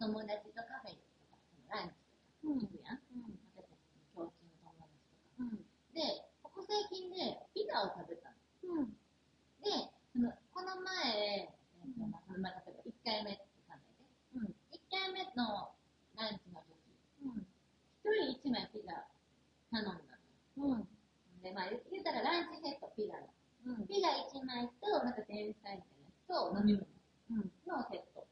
[0.00, 1.36] 友達とカフェとか、
[1.68, 2.00] ランチ
[2.40, 3.04] とか行くやん。
[3.52, 5.52] 私たちの共通の友達とか。
[5.92, 8.32] で、ここ最近でピザを食べた
[8.64, 8.88] の。
[9.60, 11.52] で、そのこの前、
[11.84, 15.76] えっとまあ、そのま例えば1回目って考えて、1回目の
[16.16, 16.80] ランチの時、
[17.20, 19.04] 1人1枚ピザ
[19.68, 20.16] 頼んだ
[20.56, 20.80] の。
[21.44, 23.28] で、まあ、言うたらランチセット、ピザの。
[23.84, 26.88] ピザ1枚と、なんか前菜みたいなやつと飲み物
[27.68, 28.24] のセット。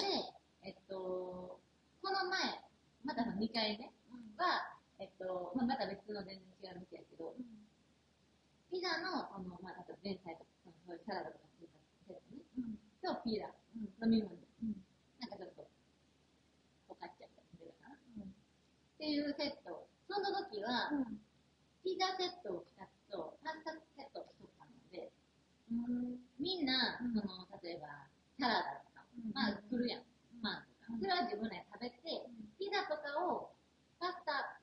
[0.00, 1.60] で、えっと、
[2.02, 2.60] この前、
[3.04, 3.14] ま
[3.76, 7.34] たその2回目は、えっと、まあ、また別の全然違う店やけど、
[8.70, 12.78] ピザの、あの、まあ、例えば前菜とか、そういうサラダとかついたセットね。
[13.02, 13.50] と、ピザ、
[14.04, 14.38] 飲み物。
[15.18, 15.66] なんかちょっと、
[16.88, 17.98] おかっちゃったりかな。
[17.98, 18.28] っ
[18.98, 19.90] ていうセット。
[20.06, 20.94] その時は、
[21.82, 25.10] ピザセットを2つと、パスタセットを1つなので、
[26.38, 28.06] みんな、その、例えば、
[28.38, 29.02] サラダとか、
[29.34, 30.02] まあ、来るやん。
[30.42, 30.98] パンとか。
[30.98, 31.98] それは自分らで食べて、
[32.58, 33.50] ピザとかを、
[33.98, 34.60] パスタ、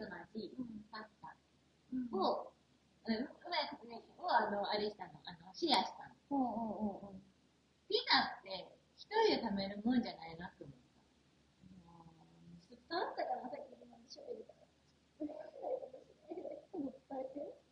[0.00, 0.10] いろん。
[0.10, 1.36] なピザの味、パスタ
[2.16, 2.52] を、
[3.04, 3.28] うん、う
[4.16, 7.12] まあの、あれしたの、あの、シェアしたの。
[7.88, 8.64] ピザって、
[8.96, 10.02] 一人で食べるもん。
[10.02, 10.80] じゃないなって思った。
[12.68, 14.64] ちょっと伝わったかな、さっきの喋るから。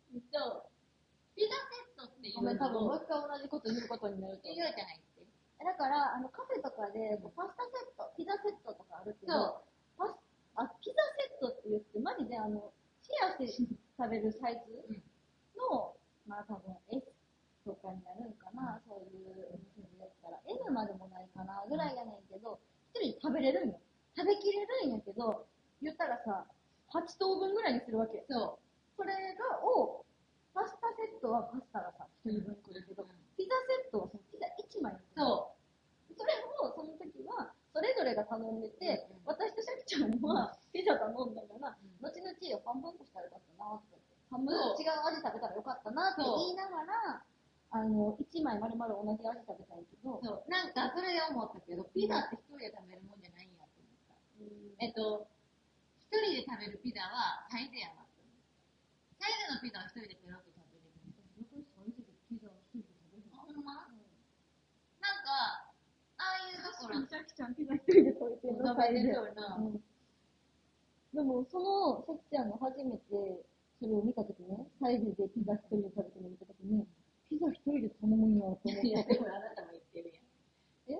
[0.09, 0.69] えっと、
[1.35, 5.25] ピザセットっていうごめん、多分もう一回同じこと言うことになると言うじゃないって。
[5.63, 9.63] だから、あの、カフェとかで、パスタセット、ピザセットとかあるけど、そ
[10.03, 10.07] う。
[10.07, 10.19] パス
[10.59, 14.99] あ、ピザセットって言って、マジであの、シェアして食べるサイズ
[15.57, 15.95] の、
[16.27, 17.07] まあ多分 S
[17.65, 22.59] とかになるんかな、そういうお店でやったら、M までもないかな、ぐらいやねんけど、
[22.93, 23.79] 一人で食べれるんよ。
[24.15, 25.47] 食べきれるんやけど、
[25.81, 26.45] 言ったらさ、
[26.91, 28.25] 8等分ぐらいにするわけ。
[28.27, 28.59] そ
[28.97, 30.03] それが、を、
[30.53, 35.03] パスタセットはパスタがさ、一人分来るけど、ピザセットはそのピザ1枚にう。
[35.15, 35.55] そ
[36.17, 42.33] それを、その時は、それぞれが頼んでて、うん私とシャキちゃんはピザ頼んだから、うん後々
[42.65, 47.23] 半分こしたらよかったなって言って、半分違う味食べたらよかったなって言いながら、
[47.71, 50.49] あの、1枚丸々同じ味食べたいけどう。、そう。
[50.49, 54.17] なんか、それで思ったけど、ピザって一人で食べるもんじゃないんやと思った。
[54.81, 55.29] えっと、
[56.01, 58.41] 一人で食べるピザはサイズやなって思っ
[59.13, 59.21] た。
[59.21, 60.97] サイズのピザは一人でペロッと食べれる。
[61.37, 63.85] 私、サイズでピザを一人で食べるあほんま？
[64.97, 65.69] なんか、
[66.17, 69.61] ああいうところ、シャキちゃんピザ一人で食べてるの、食べてるよな。
[69.61, 69.83] うん
[71.13, 73.45] でも、その、シャキちゃんが初めて
[73.79, 76.85] それを見たときね、サイズでピザ一人で食べてるの見たときに、
[77.29, 79.13] ピザ一人で頼むんやと思っいや、て。
[79.15, 80.99] でもあなたも言ってるやん。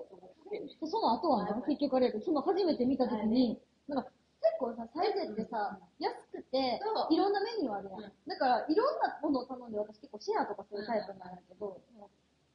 [0.82, 6.80] その後はな、結局あれやけど、その初めて見たときに、なんか、結構さ、サイズってさ、安くて
[7.10, 8.00] いろんなメニューあるやん。
[8.00, 11.82] うんだから、いろんなものを頼んで、私結構シェアとかするタイプなんやけど、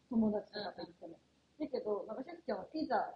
[0.10, 1.20] 友達とかと言っても。
[1.60, 3.14] だけど、なんかシャキちゃんはピザ、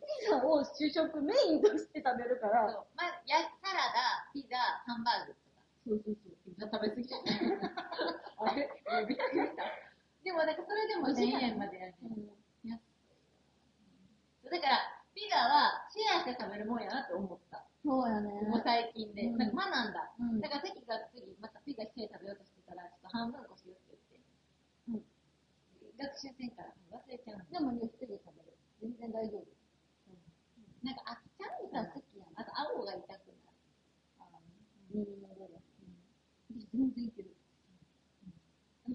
[0.00, 2.66] ピザを主食メインとして食べるから。
[2.96, 4.56] まあ、や、サラダ、ピザ、
[4.86, 5.62] ハンバーグとか。
[5.86, 6.37] そうそうそう。
[6.66, 7.38] 食べ過ぎじゃない
[8.36, 9.06] あれ？
[9.06, 9.62] びっくりした。
[10.24, 12.10] でも、なんかそれでも1000円までやるね。
[12.10, 12.38] うん
[14.48, 14.80] だから、
[15.12, 17.68] ピザはシェアして食べるもんやなって思った。
[17.84, 18.32] そうやね。
[18.48, 19.28] もう最近で。
[19.28, 20.08] うんなんか学んだ。
[20.18, 24.00] うんだから、関が次、またピザ一緒に食べようとしてたら、ちょっと半分こしようって
[24.88, 25.04] 言って。
[26.00, 27.44] 学習せんから忘れちゃうの。
[27.52, 28.56] でもね、一人で食べる。
[28.80, 29.44] 全然大丈夫。
[30.80, 31.92] なんか飽きちゃうみたいな。
[31.92, 32.40] ピザ好きやな。
[32.40, 33.60] あと、顎が痛くなる。
[34.96, 35.60] 耳の上で。
[36.72, 37.36] 全然いける。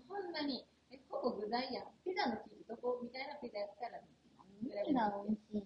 [0.10, 1.94] ほんまに、え、ほぼ具材やん。
[2.02, 4.02] ピザの生地どこみたいなピザやったら、
[4.64, 5.60] 何が美味しいん。
[5.60, 5.64] や。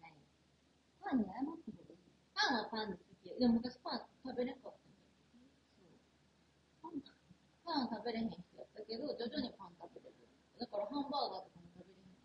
[0.00, 0.12] ない
[1.00, 1.96] パンに謝ってほしい。
[2.34, 3.38] パンはパンで好きや。
[3.38, 4.60] でも昔パン食べれん。
[4.60, 4.82] かったん。
[5.80, 5.92] だよ。
[7.64, 8.30] パン食べれへん。
[8.30, 10.14] 人やったけど、徐々にパン食べれる。
[10.58, 12.16] だからハンバーガーとかも食べれへん。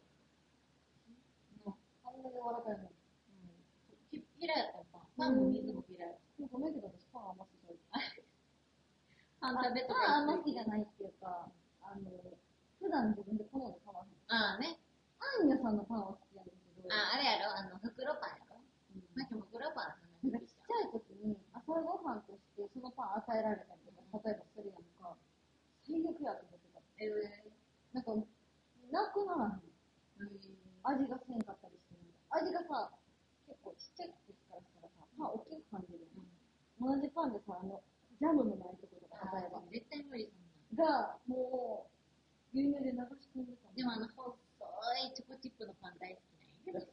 [1.63, 2.09] かった。
[2.09, 2.21] あん。
[2.23, 2.89] なに柔らかいの。
[2.89, 3.51] うん。
[4.09, 5.07] き嫌いやったパン。
[5.17, 6.17] パンも水も嫌い。
[6.51, 6.73] ごめん。
[6.73, 7.79] けど私パン甘すぎる。
[9.39, 12.11] パン食べとかパン甘すぎじゃないっていうか、あの、
[12.79, 14.09] 普段自分で好んで買わへん。
[14.29, 14.79] ああね。
[15.19, 17.51] パン屋さんあ、あれやろ？
[17.53, 18.61] あの、袋パンやろ？
[18.95, 19.05] うん。
[19.15, 25.17] なんか袋パンそんなになんかちっちゃい時に朝ごはんとしてそのパン与えられたりとか、例えばするやんか、
[25.85, 26.81] 最悪やと思ってた。
[27.01, 27.95] えー。
[27.95, 28.15] なんか、
[28.91, 29.71] なくならへん。
[30.21, 32.89] うん味がせんかったりしてる味がさ、
[33.45, 36.25] 結構ちっちゃい時からしたらさ、パン大きく感じるやん。
[36.81, 37.85] 同じパンでさ、あの、
[38.17, 39.61] ジャムのないところとか、例えば。
[39.69, 40.33] 絶対無理
[40.73, 43.75] が、もう、牛乳で流し込んでたの。
[43.77, 44.09] でもあの、
[44.81, 46.21] 愛いチョコチップのパン大好
[46.65, 46.87] きなんや。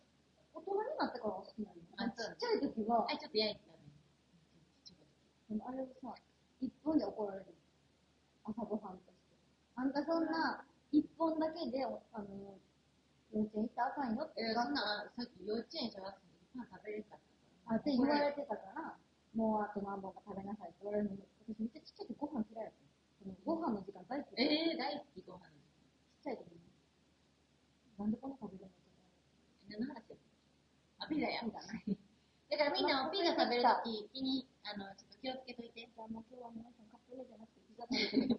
[0.55, 3.07] 大人になってから好きなのあ、ちっちゃい時は。
[3.09, 3.79] あ、ちょっと焼いてたね。
[5.49, 6.15] でもあれをさ、
[6.61, 7.55] 一本で怒られる。
[8.45, 9.37] 朝ごはんとして。
[9.77, 12.59] あんたそんな、一本だけで、あの、
[13.33, 14.43] 幼稚園行ったらあかんよって。
[14.43, 17.17] え、そんな、さっき幼稚園小学生の時パン食べれた
[17.69, 18.97] あ、って言われてたから、
[19.35, 21.17] もうあと何本か食べなさいって言われるの
[33.19, 35.81] ピザ食べるとき、気に、あの、ちょっと気をつけといて。
[35.81, 38.38] じゃあもう今日は皆さんカップ麺じゃなくてピザ食べて